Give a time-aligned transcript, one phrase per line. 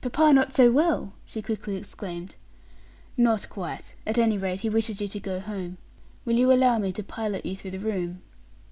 [0.00, 2.36] "Papa not so well!" she quickly exclaimed.
[3.16, 3.96] "Not quite.
[4.06, 5.76] At any rate, he wishes you to go home.
[6.24, 8.22] Will you allow me to pilot you through the room?"